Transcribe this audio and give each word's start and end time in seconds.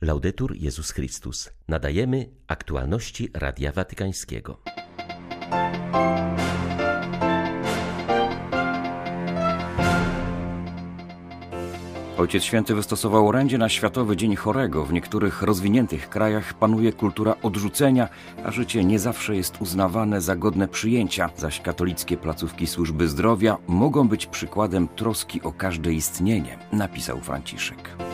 Laudetur 0.00 0.56
Jezus 0.56 0.90
Chrystus. 0.90 1.50
Nadajemy 1.68 2.30
aktualności 2.46 3.28
Radia 3.34 3.72
Watykańskiego. 3.72 4.60
Ojciec 12.18 12.42
Święty 12.42 12.74
wystosował 12.74 13.28
orędzie 13.28 13.58
na 13.58 13.68
Światowy 13.68 14.16
Dzień 14.16 14.36
Chorego. 14.36 14.84
W 14.84 14.92
niektórych 14.92 15.42
rozwiniętych 15.42 16.08
krajach 16.08 16.54
panuje 16.54 16.92
kultura 16.92 17.34
odrzucenia, 17.42 18.08
a 18.44 18.50
życie 18.50 18.84
nie 18.84 18.98
zawsze 18.98 19.36
jest 19.36 19.60
uznawane 19.60 20.20
za 20.20 20.36
godne 20.36 20.68
przyjęcia, 20.68 21.30
zaś 21.36 21.60
katolickie 21.60 22.16
placówki 22.16 22.66
służby 22.66 23.08
zdrowia 23.08 23.58
mogą 23.66 24.08
być 24.08 24.26
przykładem 24.26 24.88
troski 24.88 25.42
o 25.42 25.52
każde 25.52 25.92
istnienie, 25.92 26.58
napisał 26.72 27.20
Franciszek. 27.20 28.05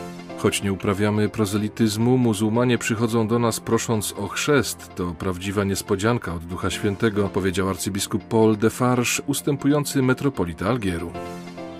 Choć 0.43 0.63
nie 0.63 0.73
uprawiamy 0.73 1.29
prozelityzmu, 1.29 2.17
muzułmanie 2.17 2.77
przychodzą 2.77 3.27
do 3.27 3.39
nas 3.39 3.59
prosząc 3.59 4.13
o 4.17 4.27
chrzest. 4.27 4.95
To 4.95 5.15
prawdziwa 5.19 5.63
niespodzianka 5.63 6.33
od 6.33 6.45
Ducha 6.45 6.69
Świętego, 6.69 7.29
powiedział 7.29 7.69
arcybiskup 7.69 8.23
Paul 8.23 8.57
de 8.57 8.69
Farge, 8.69 9.21
ustępujący 9.27 10.01
metropolita 10.01 10.65
Algieru. 10.65 11.11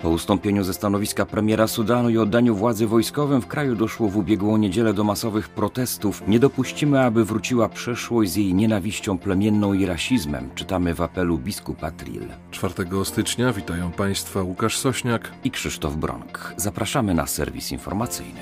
Po 0.04 0.10
ustąpieniu 0.10 0.64
ze 0.64 0.74
stanowiska 0.74 1.26
premiera 1.26 1.66
Sudanu 1.66 2.10
i 2.10 2.18
oddaniu 2.18 2.54
władzy 2.56 2.86
wojskowym 2.86 3.40
w 3.42 3.46
kraju 3.46 3.76
doszło 3.76 4.08
w 4.08 4.16
ubiegłą 4.16 4.56
niedzielę 4.56 4.94
do 4.94 5.04
masowych 5.04 5.48
protestów. 5.48 6.22
Nie 6.28 6.38
dopuścimy, 6.38 7.00
aby 7.00 7.24
wróciła 7.24 7.68
przeszłość 7.68 8.30
z 8.30 8.36
jej 8.36 8.54
nienawiścią 8.54 9.18
plemienną 9.18 9.72
i 9.72 9.86
rasizmem, 9.86 10.50
czytamy 10.54 10.94
w 10.94 11.00
apelu 11.00 11.38
biskupa 11.38 11.90
Trill. 11.90 12.28
4 12.50 12.74
stycznia 13.04 13.52
witają 13.52 13.92
Państwa 13.92 14.42
Łukasz 14.42 14.78
Sośniak 14.78 15.32
i 15.44 15.50
Krzysztof 15.50 15.96
Bronk. 15.96 16.54
Zapraszamy 16.56 17.14
na 17.14 17.26
serwis 17.26 17.72
informacyjny. 17.72 18.40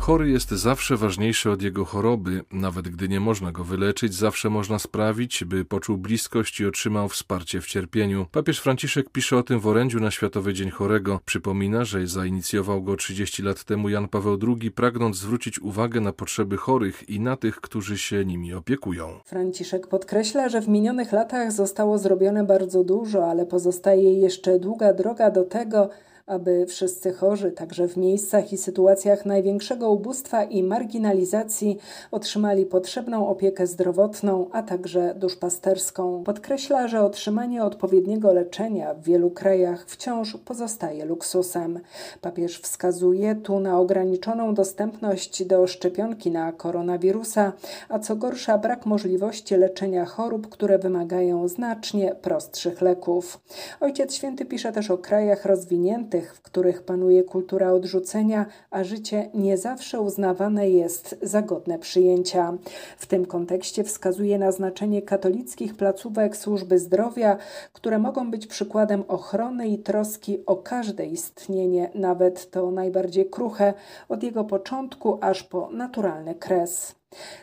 Chory 0.00 0.30
jest 0.30 0.50
zawsze 0.50 0.96
ważniejszy 0.96 1.50
od 1.50 1.62
jego 1.62 1.84
choroby. 1.84 2.44
Nawet 2.52 2.88
gdy 2.88 3.08
nie 3.08 3.20
można 3.20 3.52
go 3.52 3.64
wyleczyć, 3.64 4.14
zawsze 4.14 4.50
można 4.50 4.78
sprawić, 4.78 5.44
by 5.44 5.64
poczuł 5.64 5.96
bliskość 5.96 6.60
i 6.60 6.66
otrzymał 6.66 7.08
wsparcie 7.08 7.60
w 7.60 7.66
cierpieniu. 7.66 8.26
Papież 8.32 8.60
Franciszek 8.60 9.10
pisze 9.10 9.36
o 9.36 9.42
tym 9.42 9.60
w 9.60 9.66
orędziu 9.66 10.00
na 10.00 10.10
Światowy 10.10 10.54
Dzień 10.54 10.70
Chorego. 10.70 11.20
Przypomina, 11.24 11.84
że 11.84 12.06
zainicjował 12.06 12.82
go 12.82 12.96
30 12.96 13.42
lat 13.42 13.64
temu 13.64 13.88
Jan 13.88 14.08
Paweł 14.08 14.38
II, 14.48 14.70
pragnąc 14.70 15.16
zwrócić 15.16 15.60
uwagę 15.60 16.00
na 16.00 16.12
potrzeby 16.12 16.56
chorych 16.56 17.10
i 17.10 17.20
na 17.20 17.36
tych, 17.36 17.60
którzy 17.60 17.98
się 17.98 18.24
nimi 18.24 18.54
opiekują. 18.54 19.20
Franciszek 19.24 19.86
podkreśla, 19.86 20.48
że 20.48 20.60
w 20.60 20.68
minionych 20.68 21.12
latach 21.12 21.52
zostało 21.52 21.98
zrobione 21.98 22.44
bardzo 22.44 22.84
dużo, 22.84 23.30
ale 23.30 23.46
pozostaje 23.46 24.12
jeszcze 24.12 24.58
długa 24.58 24.92
droga 24.92 25.30
do 25.30 25.44
tego, 25.44 25.90
aby 26.30 26.66
wszyscy 26.66 27.12
chorzy, 27.12 27.52
także 27.52 27.88
w 27.88 27.96
miejscach 27.96 28.52
i 28.52 28.56
sytuacjach 28.56 29.26
największego 29.26 29.90
ubóstwa 29.90 30.44
i 30.44 30.62
marginalizacji, 30.62 31.78
otrzymali 32.10 32.66
potrzebną 32.66 33.28
opiekę 33.28 33.66
zdrowotną, 33.66 34.46
a 34.52 34.62
także 34.62 35.14
duszpasterską. 35.14 36.24
Podkreśla, 36.24 36.88
że 36.88 37.02
otrzymanie 37.02 37.64
odpowiedniego 37.64 38.32
leczenia 38.32 38.94
w 38.94 39.02
wielu 39.02 39.30
krajach 39.30 39.86
wciąż 39.86 40.36
pozostaje 40.36 41.04
luksusem. 41.04 41.80
Papież 42.20 42.60
wskazuje 42.60 43.34
tu 43.34 43.60
na 43.60 43.78
ograniczoną 43.78 44.54
dostępność 44.54 45.44
do 45.44 45.66
szczepionki 45.66 46.30
na 46.30 46.52
koronawirusa, 46.52 47.52
a 47.88 47.98
co 47.98 48.16
gorsza 48.16 48.58
brak 48.58 48.86
możliwości 48.86 49.56
leczenia 49.56 50.04
chorób, 50.04 50.48
które 50.48 50.78
wymagają 50.78 51.48
znacznie 51.48 52.14
prostszych 52.14 52.80
leków. 52.80 53.40
Ojciec 53.80 54.14
Święty 54.14 54.44
pisze 54.44 54.72
też 54.72 54.90
o 54.90 54.98
krajach 54.98 55.44
rozwiniętych, 55.44 56.19
w 56.28 56.42
których 56.42 56.82
panuje 56.82 57.22
kultura 57.22 57.72
odrzucenia, 57.72 58.46
a 58.70 58.84
życie 58.84 59.30
nie 59.34 59.58
zawsze 59.58 60.00
uznawane 60.00 60.70
jest 60.70 61.16
za 61.22 61.42
godne 61.42 61.78
przyjęcia. 61.78 62.52
W 62.98 63.06
tym 63.06 63.26
kontekście 63.26 63.84
wskazuje 63.84 64.38
na 64.38 64.52
znaczenie 64.52 65.02
katolickich 65.02 65.76
placówek 65.76 66.36
służby 66.36 66.78
zdrowia, 66.78 67.36
które 67.72 67.98
mogą 67.98 68.30
być 68.30 68.46
przykładem 68.46 69.04
ochrony 69.08 69.68
i 69.68 69.78
troski 69.78 70.46
o 70.46 70.56
każde 70.56 71.06
istnienie, 71.06 71.90
nawet 71.94 72.50
to 72.50 72.70
najbardziej 72.70 73.30
kruche, 73.30 73.74
od 74.08 74.22
jego 74.22 74.44
początku 74.44 75.18
aż 75.20 75.42
po 75.42 75.70
naturalny 75.70 76.34
kres. 76.34 76.99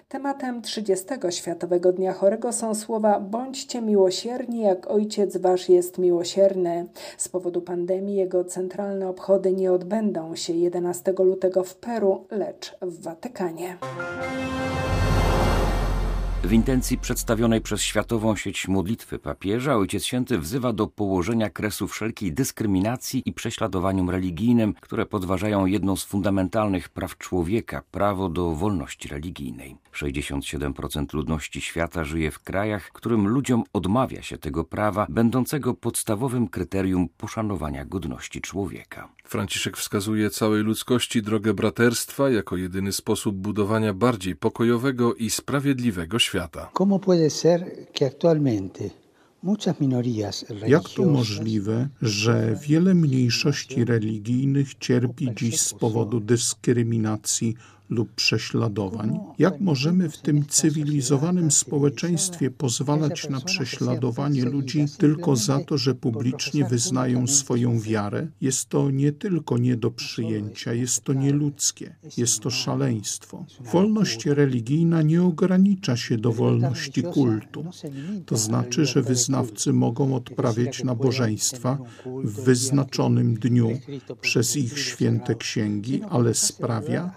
Tematem 0.09 0.61
30. 0.61 1.05
Światowego 1.29 1.93
Dnia 1.93 2.13
Chorego 2.13 2.53
są 2.53 2.75
słowa 2.75 3.19
Bądźcie 3.19 3.81
miłosierni, 3.81 4.61
jak 4.61 4.91
Ojciec 4.91 5.37
Wasz 5.37 5.69
jest 5.69 5.97
miłosierny. 5.97 6.87
Z 7.17 7.27
powodu 7.27 7.61
pandemii 7.61 8.15
jego 8.15 8.43
centralne 8.43 9.09
obchody 9.09 9.53
nie 9.53 9.71
odbędą 9.71 10.35
się 10.35 10.53
11 10.53 11.13
lutego 11.19 11.63
w 11.63 11.75
Peru, 11.75 12.25
lecz 12.31 12.75
w 12.81 13.01
Watykanie. 13.01 13.77
W 16.43 16.51
intencji 16.51 16.97
przedstawionej 16.97 17.61
przez 17.61 17.81
Światową 17.81 18.35
Sieć 18.35 18.67
Modlitwy 18.67 19.19
Papieża 19.19 19.75
Ojciec 19.75 20.05
Święty 20.05 20.39
wzywa 20.39 20.73
do 20.73 20.87
położenia 20.87 21.49
kresu 21.49 21.87
wszelkiej 21.87 22.33
dyskryminacji 22.33 23.23
i 23.25 23.33
prześladowaniom 23.33 24.09
religijnym, 24.09 24.73
które 24.81 25.05
podważają 25.05 25.65
jedno 25.65 25.97
z 25.97 26.03
fundamentalnych 26.03 26.89
praw 26.89 27.17
człowieka 27.17 27.81
prawo 27.91 28.29
do 28.29 28.51
wolności 28.51 29.07
religijnej. 29.07 29.75
67% 29.93 31.13
ludności 31.13 31.61
świata 31.61 32.03
żyje 32.03 32.31
w 32.31 32.39
krajach, 32.39 32.89
którym 32.91 33.27
ludziom 33.27 33.63
odmawia 33.73 34.21
się 34.21 34.37
tego 34.37 34.63
prawa, 34.63 35.05
będącego 35.09 35.73
podstawowym 35.73 36.47
kryterium 36.47 37.09
poszanowania 37.17 37.85
godności 37.85 38.41
człowieka. 38.41 39.09
Franciszek 39.29 39.77
wskazuje 39.77 40.29
całej 40.29 40.63
ludzkości 40.63 41.21
drogę 41.21 41.53
braterstwa 41.53 42.29
jako 42.29 42.57
jedyny 42.57 42.91
sposób 42.91 43.35
budowania 43.35 43.93
bardziej 43.93 44.35
pokojowego 44.35 45.13
i 45.13 45.29
sprawiedliwego 45.29 46.19
świata. 46.19 46.69
Jak 50.67 50.89
to 50.89 51.05
możliwe, 51.05 51.89
że 52.01 52.59
wiele 52.61 52.93
mniejszości 52.93 53.85
religijnych 53.85 54.75
cierpi 54.75 55.29
dziś 55.35 55.61
z 55.61 55.73
powodu 55.73 56.19
dyskryminacji 56.19 57.55
lub 57.89 58.11
prześladowań? 58.11 59.19
Jak 59.39 59.59
możemy 59.59 60.09
w 60.09 60.17
tym 60.17 60.45
cywilizowanym 60.45 61.51
społeczeństwie 61.51 62.51
pozwalać 62.51 63.29
na 63.29 63.41
prześladowanie 63.41 64.45
ludzi 64.45 64.85
tylko 64.97 65.35
za 65.35 65.59
to, 65.59 65.77
że 65.77 65.95
publicznie 65.95 66.65
wyznają 66.65 67.27
swoją 67.27 67.79
wiarę? 67.79 68.27
Jest 68.41 68.69
to 68.69 68.91
nie 68.91 69.11
tylko 69.11 69.57
nie 69.57 69.77
do 69.77 69.91
przyjęcia, 69.91 70.73
jest 70.73 71.03
to 71.03 71.13
nieludzkie, 71.13 71.95
jest 72.17 72.39
to 72.39 72.49
szaleństwo. 72.49 73.45
Wolność 73.71 74.25
religijna 74.25 75.01
nie 75.01 75.23
ogranicza 75.23 75.97
się 75.97 76.17
do 76.17 76.31
wolności 76.31 77.03
kultu. 77.03 77.65
To 78.25 78.37
znaczy, 78.37 78.85
że 78.85 79.01
wyznawcy 79.01 79.73
mogą 79.73 80.15
odprawiać 80.15 80.83
nabożeństwa 80.83 81.77
w 82.23 82.43
wyznaczonym 82.43 83.33
dniu 83.33 83.69
przez 84.21 84.57
ich 84.57 84.79
święte 84.79 85.35
księgi, 85.35 86.01
ale 86.09 86.33
sprawia, 86.33 87.13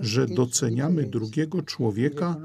że 0.00 0.13
że 0.14 0.26
doceniamy 0.26 1.04
drugiego 1.04 1.62
człowieka 1.62 2.36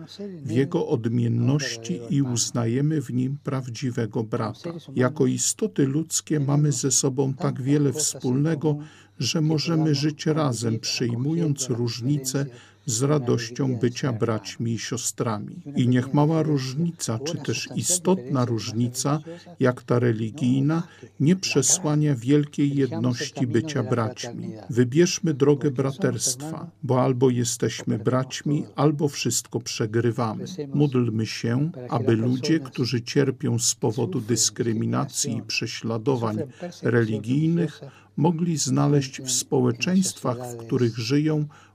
w 0.43 0.51
jego 0.51 0.87
odmienności 0.87 1.99
i 2.09 2.21
uznajemy 2.21 3.01
w 3.01 3.13
nim 3.13 3.37
prawdziwego 3.43 4.23
brata. 4.23 4.69
Jako 4.95 5.25
istoty 5.25 5.85
ludzkie 5.85 6.39
mamy 6.39 6.71
ze 6.71 6.91
sobą 6.91 7.33
tak 7.33 7.61
wiele 7.61 7.93
wspólnego, 7.93 8.77
że 9.19 9.41
możemy 9.41 9.95
żyć 9.95 10.25
razem, 10.25 10.79
przyjmując 10.79 11.69
różnice 11.69 12.45
z 12.89 13.01
radością 13.01 13.75
bycia 13.75 14.13
braćmi 14.13 14.73
i 14.73 14.79
siostrami. 14.79 15.55
I 15.75 15.87
niech 15.87 16.13
mała 16.13 16.43
różnica, 16.43 17.19
czy 17.19 17.37
też 17.37 17.69
istotna 17.75 18.45
różnica, 18.45 19.19
jak 19.59 19.83
ta 19.83 19.99
religijna, 19.99 20.83
nie 21.19 21.35
przesłania 21.35 22.15
wielkiej 22.15 22.75
jedności 22.75 23.47
bycia 23.47 23.83
braćmi. 23.83 24.51
Wybierzmy 24.69 25.33
drogę 25.33 25.71
braterstwa, 25.71 26.69
bo 26.83 27.01
albo 27.01 27.29
jesteśmy 27.29 27.99
braćmi, 27.99 28.65
albo 28.75 29.07
wszystko 29.07 29.59
przegrywamy. 29.59 30.45
Módlmy 30.73 31.25
się, 31.25 31.71
aby 31.89 32.15
ludzie, 32.15 32.59
którzy 32.59 33.01
cierpią 33.01 33.59
z 33.59 33.75
powodu 33.75 34.21
dyskryminacji 34.21 35.37
i 35.37 35.41
prześladowań 35.41 36.37
religijnych, 36.81 37.81
mogli 38.17 38.57
znaleźć 38.57 39.21
w 39.21 39.31
społeczeństwach, 39.31 40.37
w 40.51 40.57
których 40.57 40.97
żyją, 40.97 41.45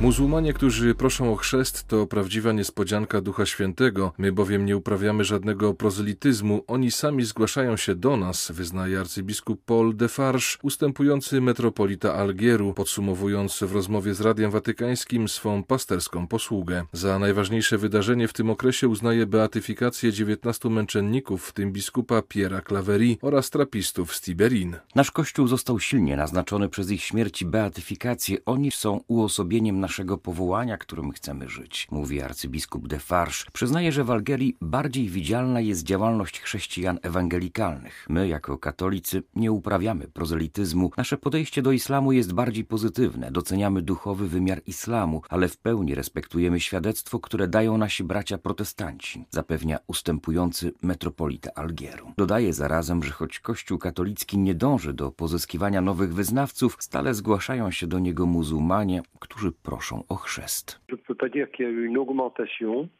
Muzułmanie, 0.00 0.52
którzy 0.52 0.94
proszą 0.94 1.32
o 1.32 1.36
chrzest, 1.36 1.88
to 1.88 2.06
prawdziwa 2.06 2.52
niespodzianka 2.52 3.20
Ducha 3.20 3.46
Świętego. 3.46 4.12
My 4.18 4.32
bowiem 4.32 4.66
nie 4.66 4.76
uprawiamy 4.76 5.24
żadnego 5.24 5.74
prozelityzmu. 5.74 6.64
Oni 6.66 6.90
sami 6.90 7.24
zgłaszają 7.24 7.76
się 7.76 7.94
do 7.94 8.16
nas, 8.16 8.52
wyznaje 8.52 9.00
arcybiskup 9.00 9.64
Paul 9.64 9.96
de 9.96 10.08
Farge, 10.08 10.46
ustępujący 10.62 11.40
metropolita 11.40 12.14
Algieru, 12.14 12.74
podsumowując 12.74 13.58
w 13.62 13.72
rozmowie 13.72 14.14
z 14.14 14.20
Radiem 14.20 14.50
Watykańskim 14.50 15.28
swą 15.28 15.62
pasterską 15.62 16.26
posługę. 16.26 16.84
Za 16.92 17.18
najważniejsze 17.18 17.78
wydarzenie 17.78 18.28
w 18.28 18.32
tym 18.32 18.50
okresie 18.50 18.88
uznaje 18.88 19.26
beatyfikację 19.26 20.12
19 20.12 20.68
męczenników, 20.68 21.46
w 21.46 21.52
tym 21.52 21.72
biskupa 21.72 22.22
Piera 22.22 22.60
Claverie 22.68 23.16
oraz 23.22 23.50
trapistów 23.50 24.14
z 24.14 24.20
Tiberin. 24.20 24.76
Nasz 24.94 25.10
Kościół 25.10 25.46
został 25.46 25.80
silnie 25.80 26.16
naznaczony 26.16 26.68
przez 26.68 26.90
ich 26.90 27.02
śmierć 27.02 27.42
i 27.42 27.46
beatyfikację. 27.46 28.44
Oni 28.44 28.70
są 28.70 29.00
uosobieniem 29.08 29.80
naszego 29.80 29.89
powołania, 30.22 30.76
którym 30.76 31.12
chcemy 31.12 31.48
żyć, 31.48 31.88
mówi 31.90 32.22
arcybiskup 32.22 32.88
de 32.88 32.98
Farge. 32.98 33.44
Przyznaje, 33.52 33.92
że 33.92 34.04
w 34.04 34.10
Algierii 34.10 34.56
bardziej 34.60 35.08
widzialna 35.08 35.60
jest 35.60 35.82
działalność 35.82 36.40
chrześcijan 36.40 36.98
ewangelikalnych. 37.02 38.06
My, 38.08 38.28
jako 38.28 38.58
katolicy, 38.58 39.22
nie 39.34 39.52
uprawiamy 39.52 40.08
prozelityzmu. 40.08 40.90
Nasze 40.96 41.18
podejście 41.18 41.62
do 41.62 41.72
islamu 41.72 42.12
jest 42.12 42.32
bardziej 42.32 42.64
pozytywne. 42.64 43.32
Doceniamy 43.32 43.82
duchowy 43.82 44.28
wymiar 44.28 44.62
islamu, 44.66 45.22
ale 45.28 45.48
w 45.48 45.56
pełni 45.56 45.94
respektujemy 45.94 46.60
świadectwo, 46.60 47.20
które 47.20 47.48
dają 47.48 47.78
nasi 47.78 48.04
bracia 48.04 48.38
protestanci, 48.38 49.24
zapewnia 49.30 49.78
ustępujący 49.86 50.72
metropolita 50.82 51.50
Algieru. 51.54 52.12
Dodaje 52.16 52.52
zarazem, 52.52 53.02
że 53.02 53.10
choć 53.10 53.40
Kościół 53.40 53.78
katolicki 53.78 54.38
nie 54.38 54.54
dąży 54.54 54.92
do 54.92 55.10
pozyskiwania 55.10 55.80
nowych 55.80 56.14
wyznawców, 56.14 56.76
stale 56.80 57.14
zgłaszają 57.14 57.70
się 57.70 57.86
do 57.86 57.98
niego 57.98 58.26
muzułmanie, 58.26 59.02
którzy 59.20 59.52
proszą 59.52 59.79
o 60.08 60.16
chrzest. 60.16 60.80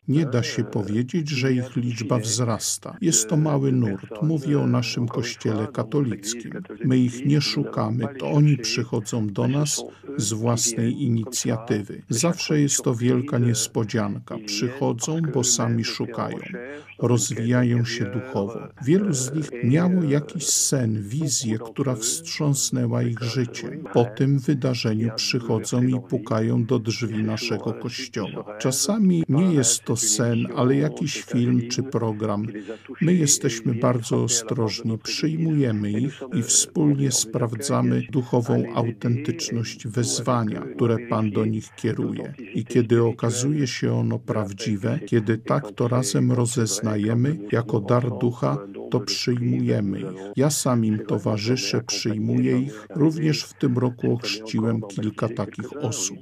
Nie 0.08 0.26
da 0.26 0.42
się 0.42 0.64
powiedzieć, 0.64 1.28
że 1.28 1.52
ich 1.52 1.76
liczba 1.76 2.18
wzrasta. 2.18 2.96
Jest 3.00 3.28
to 3.28 3.36
mały 3.36 3.72
nurt. 3.72 4.22
Mówię 4.22 4.60
o 4.60 4.66
naszym 4.66 5.08
kościele 5.08 5.66
katolickim. 5.66 6.52
My 6.84 6.98
ich 6.98 7.26
nie 7.26 7.40
szukamy, 7.40 8.04
to 8.18 8.30
oni 8.30 8.56
przychodzą 8.56 9.26
do 9.26 9.48
nas 9.48 9.84
z 10.16 10.32
własnej 10.32 11.02
inicjatywy. 11.02 12.02
Zawsze 12.08 12.60
jest 12.60 12.82
to 12.82 12.94
wielka 12.94 13.38
niespodzianka. 13.38 14.36
Przychodzą, 14.46 15.20
bo 15.34 15.44
sami 15.44 15.84
szukają. 15.84 16.38
Rozwijają 17.02 17.84
się 17.84 18.04
duchowo. 18.04 18.68
Wielu 18.84 19.12
z 19.12 19.34
nich 19.34 19.50
miało 19.64 20.02
jakiś 20.02 20.46
sen, 20.46 21.02
wizję, 21.02 21.58
która 21.58 21.94
wstrząsnęła 21.94 23.02
ich 23.02 23.20
życiem. 23.22 23.84
Po 23.92 24.04
tym 24.04 24.38
wydarzeniu 24.38 25.10
przychodzą 25.16 25.82
i 25.82 26.00
pukają 26.08 26.64
do 26.64 26.78
drzwi 26.78 27.22
naszego 27.22 27.72
kościoła. 27.72 28.58
Czasami 28.58 29.24
nie 29.28 29.54
jest 29.54 29.84
to 29.84 29.96
sen, 29.96 30.46
ale 30.56 30.76
jakiś 30.76 31.22
film 31.22 31.68
czy 31.68 31.82
program. 31.82 32.46
My 33.00 33.14
jesteśmy 33.14 33.74
bardzo 33.74 34.22
ostrożni, 34.22 34.98
przyjmujemy 34.98 35.90
ich 35.90 36.20
i 36.34 36.42
wspólnie 36.42 37.12
sprawdzamy 37.12 38.02
duchową 38.10 38.64
autentyczność 38.74 39.86
wezwania, 39.86 40.60
które 40.74 40.96
Pan 41.08 41.30
do 41.30 41.44
nich 41.44 41.74
kieruje. 41.76 42.34
I 42.54 42.64
kiedy 42.64 43.02
okazuje 43.02 43.66
się 43.66 43.92
ono 43.92 44.18
prawdziwe, 44.18 44.98
kiedy 45.06 45.38
tak 45.38 45.72
to 45.72 45.88
razem 45.88 46.32
rozeznajemy 46.90 47.38
jako 47.52 47.80
dar 47.80 48.18
ducha, 48.18 48.56
to 48.90 49.00
przyjmujemy 49.00 50.00
ich. 50.00 50.32
Ja 50.36 50.50
sam 50.50 50.84
im 50.84 50.98
towarzyszę, 51.06 51.80
przyjmuję 51.86 52.58
ich. 52.58 52.86
Również 52.96 53.44
w 53.44 53.54
tym 53.54 53.78
roku 53.78 54.12
ochrzciłem 54.12 54.80
kilka 54.82 55.28
takich 55.28 55.72
osób. 55.82 56.18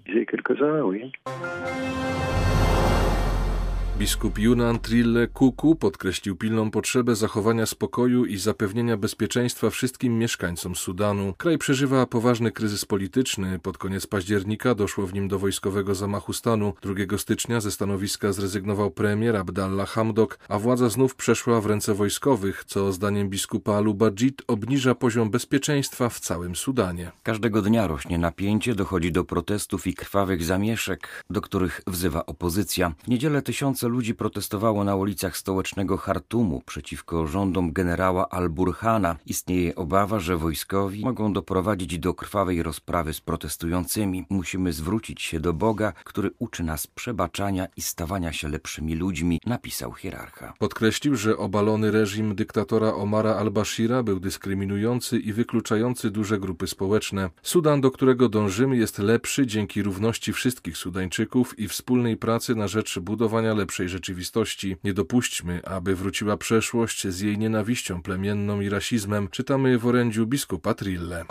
Biskup 3.99 4.39
Yunan 4.39 4.79
Trille 4.79 5.27
Kuku 5.27 5.75
podkreślił 5.75 6.37
pilną 6.37 6.71
potrzebę 6.71 7.17
zachowania 7.17 7.67
spokoju 7.67 8.25
i 8.25 8.37
zapewnienia 8.37 8.97
bezpieczeństwa 8.97 9.71
wszystkim 9.71 10.19
mieszkańcom 10.19 10.77
Sudanu. 10.77 11.35
Kraj 11.39 11.59
przeżywa 11.59 12.06
poważny 12.06 12.53
kryzys 12.53 12.85
polityczny. 12.85 13.59
Pod 13.59 13.79
koniec 13.79 14.06
października 14.06 14.75
doszło 14.75 15.06
w 15.06 15.15
nim 15.15 15.29
do 15.29 15.39
wojskowego 15.39 15.95
zamachu 15.95 16.33
stanu. 16.33 16.75
2 16.83 17.19
stycznia 17.19 17.61
ze 17.61 17.71
stanowiska 17.71 18.33
zrezygnował 18.33 18.91
premier 18.91 19.37
Abdallah 19.37 19.89
Hamdok, 19.89 20.39
a 20.49 20.59
władza 20.59 20.89
znów 20.89 21.15
przeszła 21.15 21.61
w 21.61 21.67
ręce 21.67 21.95
wojskowych, 21.95 22.65
co 22.67 22.93
zdaniem 22.93 23.29
biskupa 23.29 23.73
Al-Ubajid 23.73 24.43
obniża 24.47 24.95
poziom 24.95 25.31
bezpieczeństwa 25.31 26.09
w 26.09 26.21
całym 26.21 26.56
Sudanie. 26.56 27.12
Każdego 27.23 27.62
dnia 27.62 27.87
rośnie 27.87 28.19
napięcie, 28.19 28.75
dochodzi 28.75 29.12
do 29.12 29.25
protestów 29.25 29.87
i 29.87 29.95
krwawych 29.95 30.45
zamieszek, 30.45 31.25
do 31.31 31.41
których 31.41 31.81
wzywa 31.87 32.27
opozycja. 32.27 32.93
W 33.05 33.09
niedzielę 33.09 33.43
tysiące 33.43 33.88
ludzi 33.88 34.14
protestowało 34.14 34.85
na 34.85 34.96
ulicach 34.96 35.37
stołecznego 35.37 35.96
Hartumu 35.96 36.62
przeciwko 36.67 37.26
rządom 37.26 37.73
generała 37.73 38.29
Al-Burhana. 38.29 39.17
Istnieje 39.26 39.75
obawa, 39.75 40.20
że 40.20 40.37
wojskowi 40.37 41.05
mogą 41.05 41.32
doprowadzić 41.32 41.99
do 41.99 42.14
krwawej 42.14 42.62
rozprawy 42.62 43.14
z 43.14 43.20
protestującymi. 43.20 44.26
Musimy 44.31 44.73
zwrócić 44.73 45.23
się 45.23 45.40
do 45.40 45.52
Boga, 45.52 45.93
który 46.05 46.31
uczy 46.38 46.62
nas 46.62 46.87
przebaczania 46.87 47.67
i 47.76 47.82
stawania 47.82 48.32
się 48.32 48.49
lepszymi 48.49 48.94
ludźmi, 48.94 49.40
napisał 49.46 49.93
hierarcha. 49.93 50.52
Podkreślił, 50.58 51.17
że 51.17 51.37
obalony 51.37 51.90
reżim 51.90 52.35
dyktatora 52.35 52.94
Omara 52.94 53.35
al-Bashira 53.35 54.02
był 54.02 54.20
dyskryminujący 54.20 55.19
i 55.19 55.32
wykluczający 55.32 56.11
duże 56.11 56.38
grupy 56.38 56.67
społeczne. 56.67 57.31
Sudan, 57.43 57.81
do 57.81 57.90
którego 57.90 58.29
dążymy, 58.29 58.76
jest 58.76 58.99
lepszy 58.99 59.46
dzięki 59.46 59.82
równości 59.82 60.32
wszystkich 60.32 60.76
Sudańczyków 60.76 61.58
i 61.58 61.69
wspólnej 61.69 62.17
pracy 62.17 62.55
na 62.55 62.69
rzecz 62.69 62.99
budowania 62.99 63.55
lepszej 63.55 63.78
rzeczywistości. 63.87 64.77
Nie 64.85 64.95
dopuśćmy, 64.95 65.65
aby 65.65 65.97
wróciła 65.97 66.37
przeszłość 66.37 67.07
z 67.07 67.21
jej 67.21 67.39
nienawiścią 67.39 68.03
plemienną 68.03 68.61
i 68.61 68.69
rasizmem, 68.69 69.29
czytamy 69.29 69.79
w 69.79 69.87
orędziu 69.87 70.27
biskupa 70.27 70.75
Trille. 70.75 71.25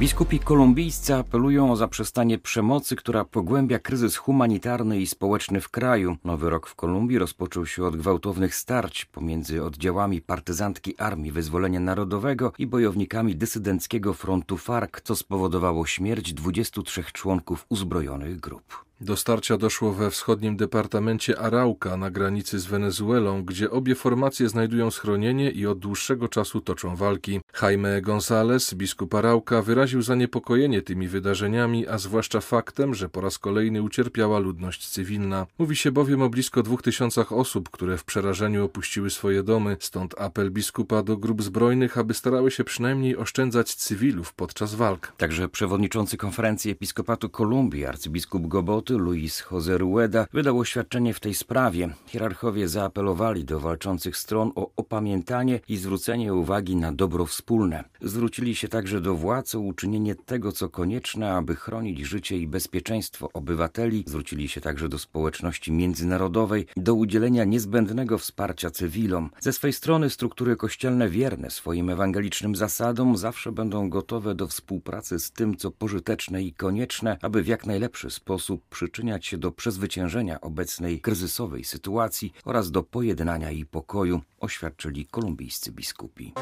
Biskupi 0.00 0.38
kolumbijscy 0.38 1.14
apelują 1.14 1.72
o 1.72 1.76
zaprzestanie 1.76 2.38
przemocy, 2.38 2.96
która 2.96 3.24
pogłębia 3.24 3.78
kryzys 3.78 4.16
humanitarny 4.16 5.00
i 5.00 5.06
społeczny 5.06 5.60
w 5.60 5.68
kraju. 5.68 6.16
Nowy 6.24 6.50
rok 6.50 6.66
w 6.66 6.74
Kolumbii 6.74 7.18
rozpoczął 7.18 7.66
się 7.66 7.84
od 7.84 7.96
gwałtownych 7.96 8.54
starć 8.54 9.04
pomiędzy 9.04 9.64
oddziałami 9.64 10.20
partyzantki 10.20 10.98
Armii 10.98 11.32
Wyzwolenia 11.32 11.80
Narodowego 11.80 12.52
i 12.58 12.66
bojownikami 12.66 13.36
dysydenckiego 13.36 14.14
frontu 14.14 14.56
FARC, 14.56 14.92
co 15.04 15.16
spowodowało 15.16 15.86
śmierć 15.86 16.32
23 16.32 17.04
członków 17.12 17.66
uzbrojonych 17.68 18.40
grup. 18.40 18.89
Do 19.02 19.16
starcia 19.16 19.56
doszło 19.56 19.92
we 19.92 20.10
wschodnim 20.10 20.56
departamencie 20.56 21.38
Arauca 21.38 21.96
na 21.96 22.10
granicy 22.10 22.58
z 22.58 22.66
Wenezuelą, 22.66 23.44
gdzie 23.44 23.70
obie 23.70 23.94
formacje 23.94 24.48
znajdują 24.48 24.90
schronienie 24.90 25.50
i 25.50 25.66
od 25.66 25.78
dłuższego 25.78 26.28
czasu 26.28 26.60
toczą 26.60 26.96
walki. 26.96 27.40
Jaime 27.62 28.02
González, 28.02 28.74
biskup 28.74 29.14
Arauca, 29.14 29.62
wyraził 29.62 30.02
zaniepokojenie 30.02 30.82
tymi 30.82 31.08
wydarzeniami, 31.08 31.88
a 31.88 31.98
zwłaszcza 31.98 32.40
faktem, 32.40 32.94
że 32.94 33.08
po 33.08 33.20
raz 33.20 33.38
kolejny 33.38 33.82
ucierpiała 33.82 34.38
ludność 34.38 34.88
cywilna. 34.88 35.46
Mówi 35.58 35.76
się 35.76 35.92
bowiem 35.92 36.22
o 36.22 36.30
blisko 36.30 36.62
dwóch 36.62 36.82
tysiącach 36.82 37.32
osób, 37.32 37.70
które 37.70 37.98
w 37.98 38.04
przerażeniu 38.04 38.64
opuściły 38.64 39.10
swoje 39.10 39.42
domy, 39.42 39.76
stąd 39.80 40.20
apel 40.20 40.50
biskupa 40.50 41.02
do 41.02 41.16
grup 41.16 41.42
zbrojnych, 41.42 41.98
aby 41.98 42.14
starały 42.14 42.50
się 42.50 42.64
przynajmniej 42.64 43.16
oszczędzać 43.16 43.74
cywilów 43.74 44.34
podczas 44.34 44.74
walk. 44.74 45.12
Także 45.16 45.48
przewodniczący 45.48 46.16
konferencji 46.16 46.70
episkopatu 46.70 47.28
Kolumbii, 47.28 47.86
arcybiskup 47.86 48.46
Gobot, 48.46 48.89
Luis 48.98 49.42
José 49.42 49.78
Rueda 49.78 50.26
wydał 50.32 50.58
oświadczenie 50.58 51.14
w 51.14 51.20
tej 51.20 51.34
sprawie. 51.34 51.88
Hierarchowie 52.06 52.68
zaapelowali 52.68 53.44
do 53.44 53.60
walczących 53.60 54.16
stron 54.16 54.52
o 54.54 54.70
opamiętanie 54.76 55.60
i 55.68 55.76
zwrócenie 55.76 56.34
uwagi 56.34 56.76
na 56.76 56.92
dobro 56.92 57.26
wspólne. 57.26 57.84
Zwrócili 58.02 58.54
się 58.54 58.68
także 58.68 59.00
do 59.00 59.14
władz 59.14 59.54
o 59.54 59.60
uczynienie 59.60 60.14
tego, 60.14 60.52
co 60.52 60.68
konieczne, 60.68 61.32
aby 61.32 61.56
chronić 61.56 62.00
życie 62.00 62.38
i 62.38 62.46
bezpieczeństwo 62.46 63.30
obywateli. 63.32 64.04
Zwrócili 64.06 64.48
się 64.48 64.60
także 64.60 64.88
do 64.88 64.98
społeczności 64.98 65.72
międzynarodowej, 65.72 66.66
do 66.76 66.94
udzielenia 66.94 67.44
niezbędnego 67.44 68.18
wsparcia 68.18 68.70
cywilom. 68.70 69.30
Ze 69.40 69.52
swej 69.52 69.72
strony 69.72 70.10
struktury 70.10 70.56
kościelne 70.56 71.08
wierne 71.08 71.50
swoim 71.50 71.90
ewangelicznym 71.90 72.56
zasadom 72.56 73.16
zawsze 73.16 73.52
będą 73.52 73.90
gotowe 73.90 74.34
do 74.34 74.46
współpracy 74.46 75.18
z 75.18 75.30
tym, 75.30 75.56
co 75.56 75.70
pożyteczne 75.70 76.42
i 76.42 76.52
konieczne, 76.52 77.18
aby 77.22 77.42
w 77.42 77.46
jak 77.46 77.66
najlepszy 77.66 78.10
sposób 78.10 78.62
przyczyniać 78.80 79.26
się 79.26 79.38
do 79.38 79.52
przezwyciężenia 79.52 80.40
obecnej 80.40 81.00
kryzysowej 81.00 81.64
sytuacji 81.64 82.32
oraz 82.44 82.70
do 82.70 82.82
pojednania 82.82 83.50
i 83.50 83.66
pokoju, 83.66 84.20
oświadczyli 84.38 85.06
kolumbijscy 85.06 85.72
biskupi. 85.72 86.32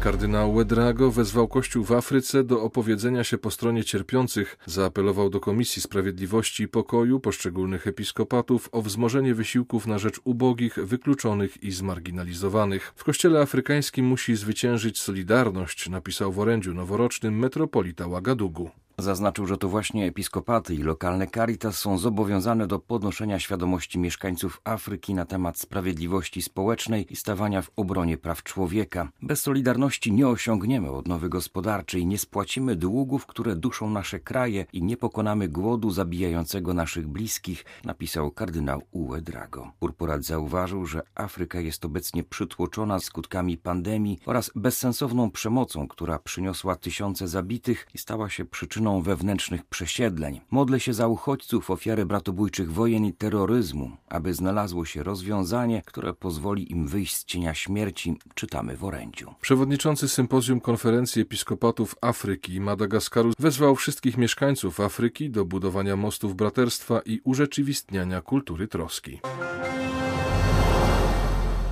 Kardynał 0.00 0.54
Wedrago 0.54 1.10
wezwał 1.10 1.48
Kościół 1.48 1.84
w 1.84 1.92
Afryce 1.92 2.44
do 2.44 2.62
opowiedzenia 2.62 3.24
się 3.24 3.38
po 3.38 3.50
stronie 3.50 3.84
cierpiących. 3.84 4.58
Zaapelował 4.66 5.30
do 5.30 5.40
Komisji 5.40 5.82
Sprawiedliwości 5.82 6.62
i 6.62 6.68
Pokoju 6.68 7.20
poszczególnych 7.20 7.86
episkopatów 7.86 8.68
o 8.72 8.82
wzmożenie 8.82 9.34
wysiłków 9.34 9.86
na 9.86 9.98
rzecz 9.98 10.20
ubogich, 10.24 10.74
wykluczonych 10.74 11.62
i 11.62 11.70
zmarginalizowanych. 11.70 12.92
W 12.96 13.04
Kościele 13.04 13.40
afrykańskim 13.40 14.06
musi 14.06 14.36
zwyciężyć 14.36 15.00
solidarność, 15.00 15.88
napisał 15.88 16.32
w 16.32 16.38
orędziu 16.38 16.74
noworocznym 16.74 17.38
metropolita 17.38 18.04
Ouagadougou. 18.04 18.81
Zaznaczył, 18.98 19.46
że 19.46 19.56
to 19.56 19.68
właśnie 19.68 20.06
episkopaty 20.06 20.74
i 20.74 20.82
lokalne 20.82 21.26
caritas 21.26 21.78
są 21.78 21.98
zobowiązane 21.98 22.66
do 22.66 22.78
podnoszenia 22.78 23.38
świadomości 23.38 23.98
mieszkańców 23.98 24.60
Afryki 24.64 25.14
na 25.14 25.24
temat 25.24 25.58
sprawiedliwości 25.58 26.42
społecznej 26.42 27.12
i 27.12 27.16
stawania 27.16 27.62
w 27.62 27.70
obronie 27.76 28.18
praw 28.18 28.42
człowieka. 28.42 29.08
Bez 29.22 29.40
solidarności 29.40 30.12
nie 30.12 30.28
osiągniemy 30.28 30.90
odnowy 30.90 31.28
gospodarczej, 31.28 32.06
nie 32.06 32.18
spłacimy 32.18 32.76
długów, 32.76 33.26
które 33.26 33.56
duszą 33.56 33.90
nasze 33.90 34.20
kraje 34.20 34.66
i 34.72 34.82
nie 34.82 34.96
pokonamy 34.96 35.48
głodu 35.48 35.90
zabijającego 35.90 36.74
naszych 36.74 37.08
bliskich, 37.08 37.64
napisał 37.84 38.30
kardynał 38.30 38.82
Uwe 38.90 39.20
Drago. 39.20 39.72
Purpurat 39.80 40.24
zauważył, 40.24 40.86
że 40.86 41.02
Afryka 41.14 41.60
jest 41.60 41.84
obecnie 41.84 42.24
przytłoczona 42.24 42.98
skutkami 42.98 43.58
pandemii 43.58 44.18
oraz 44.26 44.50
bezsensowną 44.54 45.30
przemocą, 45.30 45.88
która 45.88 46.18
przyniosła 46.18 46.76
tysiące 46.76 47.28
zabitych 47.28 47.86
i 47.94 47.98
stała 47.98 48.30
się 48.30 48.44
przyczyną 48.44 48.81
wewnętrznych 49.02 49.64
przesiedleń. 49.64 50.40
Modlę 50.50 50.80
się 50.80 50.94
za 50.94 51.06
uchodźców, 51.06 51.70
ofiary 51.70 52.06
bratobójczych 52.06 52.72
wojen 52.72 53.04
i 53.04 53.12
terroryzmu, 53.12 53.90
aby 54.08 54.34
znalazło 54.34 54.84
się 54.84 55.02
rozwiązanie, 55.02 55.82
które 55.86 56.14
pozwoli 56.14 56.72
im 56.72 56.88
wyjść 56.88 57.16
z 57.16 57.24
cienia 57.24 57.54
śmierci, 57.54 58.18
czytamy 58.34 58.76
w 58.76 58.84
orędziu. 58.84 59.34
Przewodniczący 59.40 60.08
sympozjum 60.08 60.60
konferencji 60.60 61.22
episkopatów 61.22 61.96
Afryki 62.00 62.54
i 62.54 62.60
Madagaskaru 62.60 63.32
wezwał 63.38 63.76
wszystkich 63.76 64.18
mieszkańców 64.18 64.80
Afryki 64.80 65.30
do 65.30 65.44
budowania 65.44 65.96
mostów 65.96 66.36
braterstwa 66.36 67.00
i 67.06 67.20
urzeczywistniania 67.24 68.20
kultury 68.20 68.68
troski. 68.68 69.20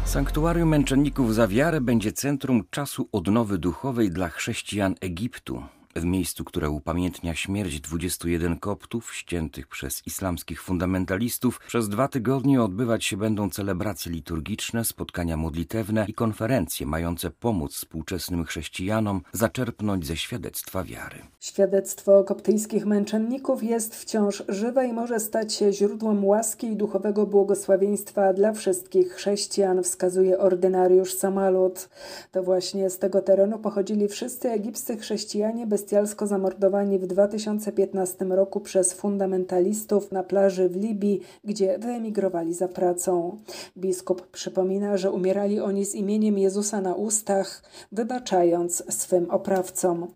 Sanktuarium 0.05 0.69
Męczenników 0.69 1.35
za 1.35 1.49
wiarę 1.49 1.81
będzie 1.81 2.13
centrum 2.13 2.65
czasu 2.71 3.09
odnowy 3.13 3.59
duchowej 3.59 4.11
dla 4.11 4.29
chrześcijan 4.29 4.95
Egiptu. 5.01 5.63
W 5.97 6.05
miejscu, 6.05 6.45
które 6.45 6.71
upamiętnia 6.71 7.35
śmierć 7.35 7.81
21 7.81 8.57
koptów 8.57 9.15
ściętych 9.15 9.67
przez 9.67 10.07
islamskich 10.07 10.63
fundamentalistów, 10.63 11.61
przez 11.67 11.89
dwa 11.89 12.09
tygodnie 12.09 12.63
odbywać 12.63 13.05
się 13.05 13.17
będą 13.17 13.51
celebracje 13.51 14.13
liturgiczne, 14.13 14.85
spotkania 14.85 15.37
modlitewne 15.37 16.05
i 16.09 16.15
konferencje 16.15 16.87
mające 16.87 17.31
pomóc 17.31 17.75
współczesnym 17.75 18.45
chrześcijanom 18.45 19.21
zaczerpnąć 19.33 20.07
ze 20.07 20.17
świadectwa 20.17 20.85
wiary. 20.85 21.17
Świadectwo 21.41 22.25
koptyjskich 22.25 22.87
męczenników 22.87 23.63
jest 23.63 23.97
wciąż 23.97 24.43
żywe 24.49 24.87
i 24.87 24.93
może 24.93 25.21
stać 25.21 25.55
się 25.55 25.73
źródłem 25.73 26.25
łaski 26.25 26.67
i 26.67 26.77
duchowego 26.77 27.27
błogosławieństwa 27.27 28.33
dla 28.33 28.53
wszystkich 28.53 29.13
chrześcijan, 29.13 29.83
wskazuje 29.83 30.39
ordynariusz 30.39 31.15
Samalot. 31.15 31.89
To 32.33 32.43
właśnie 32.43 32.91
z 32.91 32.99
tego 32.99 33.23
terenu 33.23 33.59
pochodzili 33.59 34.09
wszyscy 34.09 34.51
egipscy 34.51 34.97
chrześcijanie 34.97 35.67
bez 35.67 35.80
bestialsko 35.81 36.27
zamordowani 36.27 36.99
w 36.99 37.07
2015 37.07 38.25
roku 38.25 38.61
przez 38.61 38.93
fundamentalistów 38.93 40.13
na 40.13 40.23
plaży 40.23 40.69
w 40.69 40.77
Libii, 40.77 41.21
gdzie 41.45 41.79
wyemigrowali 41.79 42.55
za 42.55 42.69
pracą. 42.69 43.39
Biskup 43.77 44.27
przypomina, 44.27 44.97
że 44.97 45.11
umierali 45.11 45.61
oni 45.61 45.85
z 45.85 45.95
imieniem 45.95 46.39
Jezusa 46.39 46.81
na 46.81 46.95
ustach, 46.95 47.63
wybaczając 47.93 48.95
swym 48.95 49.31
oprawcom. 49.31 50.07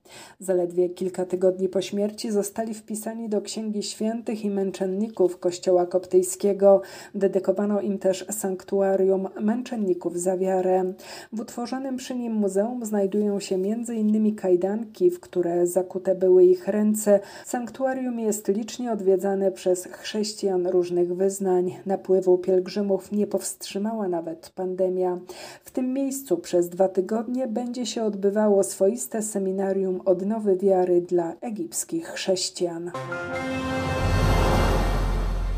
Zaledwie 0.41 0.89
kilka 0.89 1.25
tygodni 1.25 1.69
po 1.69 1.83
śmierci 1.83 2.31
zostali 2.31 2.75
wpisani 2.75 3.29
do 3.29 3.41
Księgi 3.41 3.83
Świętych 3.83 4.45
i 4.45 4.51
Męczenników 4.51 5.39
Kościoła 5.39 5.87
Koptyjskiego. 5.87 6.83
Dedykowano 7.15 7.81
im 7.81 7.99
też 7.99 8.27
sanktuarium 8.31 9.29
Męczenników 9.41 10.21
za 10.21 10.37
wiarę. 10.37 10.93
W 11.33 11.41
utworzonym 11.41 11.97
przy 11.97 12.15
nim 12.15 12.33
muzeum 12.33 12.85
znajdują 12.85 13.41
się 13.41 13.55
m.in. 13.55 14.37
kajdanki, 14.37 15.11
w 15.11 15.21
które 15.21 15.54
zakute 15.65 16.15
były 16.15 16.45
ich 16.45 16.69
ręce. 16.69 17.21
Sanktuarium 17.45 18.19
jest 18.19 18.49
licznie 18.49 18.93
odwiedzane 18.93 19.53
przez 19.53 19.85
chrześcijan 19.85 20.67
różnych 20.67 21.17
wyznań. 21.17 21.77
Napływu 21.87 22.39
pielgrzymów 22.39 23.13
nie 23.13 23.27
powstrzymała 23.27 24.09
nawet 24.09 24.51
pandemia. 24.55 25.19
W 25.65 25.71
tym 25.71 25.93
miejscu 25.93 26.37
przez 26.37 26.69
dwa 26.69 26.89
tygodnie 26.89 27.47
będzie 27.47 27.87
się 27.87 28.03
odbywało 28.03 28.63
swoiste 28.63 29.23
seminarium 29.23 30.01
odnowy 30.05 30.57
wiary 30.57 31.01
dla 31.01 31.33
egipskich 31.41 32.07
chrześcijan. 32.07 32.91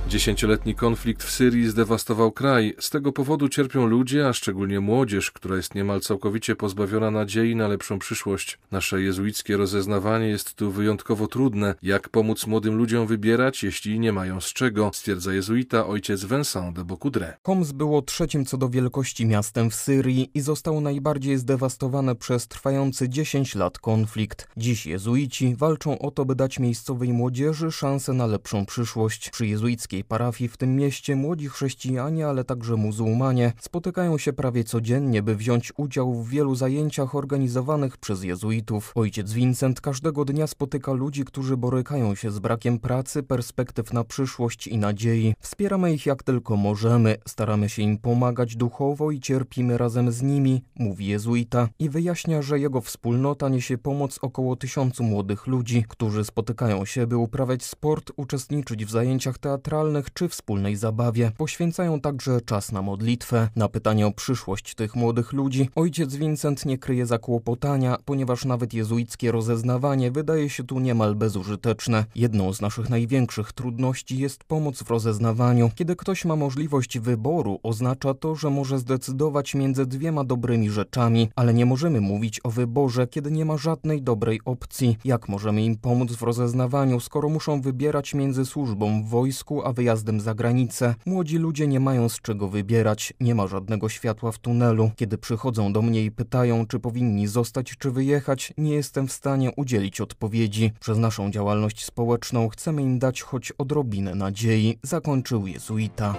Dziesięcioletni 0.09 0.75
konflikt 0.75 1.23
w 1.23 1.31
Syrii 1.31 1.69
zdewastował 1.69 2.33
kraj. 2.33 2.75
Z 2.81 2.91
tego 2.91 3.13
powodu 3.13 3.49
cierpią 3.49 3.87
ludzie, 3.87 4.29
a 4.29 4.33
szczególnie 4.33 4.81
młodzież, 4.81 5.31
która 5.31 5.57
jest 5.57 5.75
niemal 5.75 6.01
całkowicie 6.01 6.57
pozbawiona 6.57 7.11
nadziei 7.11 7.57
na 7.57 7.69
lepszą 7.69 7.99
przyszłość. 7.99 8.59
Nasze 8.71 9.03
jezuickie 9.03 9.57
rozeznawanie 9.57 10.29
jest 10.29 10.55
tu 10.55 10.71
wyjątkowo 10.71 11.27
trudne. 11.27 11.75
Jak 11.83 12.09
pomóc 12.09 12.47
młodym 12.47 12.77
ludziom 12.77 13.07
wybierać, 13.07 13.63
jeśli 13.63 14.01
nie 14.01 14.13
mają 14.13 14.41
z 14.41 14.53
czego, 14.53 14.91
stwierdza 14.95 15.33
jezuita 15.35 15.87
ojciec 15.87 16.25
Vincent 16.25 16.77
de 16.77 16.85
Bocoudre. 16.85 17.37
Homs 17.43 17.73
było 17.73 18.03
trzecim 18.03 18.45
co 18.45 18.57
do 18.57 18.69
wielkości 18.69 19.27
miastem 19.27 19.71
w 19.71 19.75
Syrii 19.75 20.31
i 20.35 20.41
zostało 20.41 20.81
najbardziej 20.81 21.39
zdewastowane 21.39 22.15
przez 22.15 22.49
trwający 22.49 23.09
10 23.09 23.55
lat 23.55 23.79
konflikt. 23.79 24.49
Dziś 24.57 24.87
jezuici 24.87 25.57
walczą 25.57 25.99
o 25.99 26.11
to, 26.11 26.25
by 26.25 26.35
dać 26.35 26.59
miejscowej 26.59 27.13
młodzieży 27.13 27.73
szansę 27.73 28.13
na 28.13 28.27
lepszą 28.27 28.67
przyszłość. 28.67 29.31
Przy 29.31 29.47
jezuickiej 29.47 29.96
parafii 30.05 30.49
w 30.49 30.57
tym 30.57 30.77
mieście 30.77 31.17
młodzi 31.17 31.49
chrześcijanie, 31.49 32.27
ale 32.27 32.45
także 32.45 32.77
muzułmanie 32.77 33.53
spotykają 33.61 34.19
się 34.19 34.33
prawie 34.33 34.65
codziennie, 34.65 35.23
by 35.23 35.37
wziąć 35.37 35.73
udział 35.77 36.15
w 36.15 36.29
wielu 36.29 36.55
zajęciach 36.55 37.15
organizowanych 37.15 37.97
przez 37.97 38.23
jezuitów. 38.23 38.93
Ojciec 38.95 39.33
Vincent 39.33 39.81
każdego 39.81 40.25
dnia 40.25 40.47
spotyka 40.47 40.93
ludzi, 40.93 41.25
którzy 41.25 41.57
borykają 41.57 42.15
się 42.15 42.31
z 42.31 42.39
brakiem 42.39 42.79
pracy, 42.79 43.23
perspektyw 43.23 43.93
na 43.93 44.05
przyszłość 44.05 44.67
i 44.67 44.79
nadziei. 44.79 45.35
Wspieramy 45.41 45.95
ich 45.95 46.07
jak 46.07 46.23
tylko 46.23 46.57
możemy, 46.57 47.17
staramy 47.29 47.69
się 47.69 47.83
im 47.83 47.99
pomagać 47.99 48.57
duchowo 48.57 49.11
i 49.11 49.21
cierpimy 49.21 49.79
razem 49.79 50.13
z 50.13 50.23
nimi, 50.23 50.63
mówi 50.79 51.07
jezuita 51.07 51.69
i 51.79 51.91
wyjaśnia, 51.91 52.43
że 52.43 52.61
jego 52.61 52.81
wspólnota 52.81 53.49
niesie 53.49 53.79
pomoc 53.79 54.19
około 54.23 54.57
tysiącu 54.57 55.05
młodych 55.05 55.47
ludzi, 55.47 55.85
którzy 55.89 56.25
spotykają 56.25 56.85
się, 56.85 57.07
by 57.07 57.17
uprawiać 57.17 57.65
sport, 57.65 58.13
uczestniczyć 58.17 58.85
w 58.85 58.91
zajęciach 58.91 59.39
teatralnych, 59.39 59.86
czy 60.15 60.29
wspólnej 60.29 60.77
zabawie. 60.77 61.33
Poświęcają 61.37 62.01
także 62.01 62.41
czas 62.41 62.73
na 62.73 62.83
modlitwę. 62.83 63.49
Na 63.57 63.69
pytanie 63.69 64.07
o 64.07 64.13
przyszłość 64.13 64.75
tych 64.75 64.97
młodych 64.97 65.33
ludzi 65.33 65.71
ojciec 65.75 66.17
Vincent 66.17 66.67
nie 66.67 66.79
kryje 66.79 67.07
zakłopotania, 67.07 67.97
ponieważ 68.05 68.45
nawet 68.45 68.75
jezuickie 68.75 69.33
rozeznawanie 69.33 70.11
wydaje 70.11 70.51
się 70.51 70.65
tu 70.65 70.79
niemal 70.79 71.15
bezużyteczne. 71.15 72.05
Jedną 72.15 72.53
z 72.53 72.61
naszych 72.61 72.91
największych 72.91 73.53
trudności 73.53 74.19
jest 74.19 74.45
pomoc 74.45 74.83
w 74.83 74.91
rozeznawaniu. 74.91 75.71
Kiedy 75.75 75.97
ktoś 75.97 76.25
ma 76.25 76.37
możliwość 76.37 76.99
wyboru, 76.99 77.61
oznacza 77.63 78.15
to, 78.15 78.35
że 78.35 78.51
może 78.51 78.79
zdecydować 78.79 79.55
między 79.55 79.87
dwiema 79.87 80.25
dobrymi 80.25 80.71
rzeczami, 80.71 81.29
ale 81.37 81.55
nie 81.55 81.67
możemy 81.67 82.01
mówić 82.01 82.41
o 82.45 82.51
wyborze, 82.51 83.07
kiedy 83.07 83.31
nie 83.31 83.45
ma 83.45 83.57
żadnej 83.57 84.03
dobrej 84.03 84.41
opcji. 84.45 84.97
Jak 85.05 85.29
możemy 85.29 85.63
im 85.63 85.77
pomóc 85.77 86.13
w 86.13 86.23
rozeznawaniu, 86.23 87.01
skoro 87.01 87.29
muszą 87.29 87.61
wybierać 87.61 88.15
między 88.15 88.45
służbą 88.45 89.03
w 89.03 89.09
wojsku 89.09 89.63
a 89.65 89.73
wyjazdem 89.77 90.21
za 90.21 90.35
granicę. 90.35 90.95
Młodzi 91.07 91.39
ludzie 91.39 91.67
nie 91.67 91.81
mają 91.81 92.09
z 92.09 92.21
czego 92.21 92.49
wybierać, 92.49 93.13
nie 93.21 93.35
ma 93.35 93.47
żadnego 93.47 93.89
światła 93.89 94.33
w 94.33 94.39
tunelu. 94.39 94.91
Kiedy 94.97 95.19
przychodzą 95.19 95.73
do 95.73 95.83
mnie 95.83 96.05
i 96.05 96.11
pytają, 96.11 96.67
czy 96.67 96.79
powinni 96.79 97.27
zostać, 97.27 97.77
czy 97.79 97.91
wyjechać, 97.91 98.53
nie 98.59 98.75
jestem 98.75 99.09
w 99.09 99.13
stanie 99.13 99.51
udzielić 99.57 100.01
odpowiedzi. 100.01 100.73
Przez 100.81 100.99
naszą 100.99 101.31
działalność 101.31 101.85
społeczną 101.85 102.49
chcemy 102.49 102.83
im 102.83 102.99
dać 102.99 103.23
choć 103.23 103.53
odrobinę 103.53 104.15
nadziei, 104.15 104.79
zakończył 104.83 105.47
jezuita. 105.47 106.15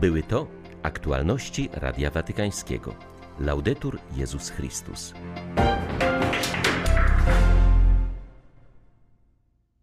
Były 0.00 0.22
to 0.22 0.46
aktualności 0.82 1.68
Radia 1.72 2.10
Watykańskiego. 2.10 2.94
Laudetur 3.40 3.98
Jezus 4.16 4.50
Chrystus. 4.50 5.14